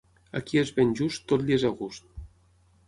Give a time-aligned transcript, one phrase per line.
[0.39, 2.11] A qui és ben just, tot li és a gust.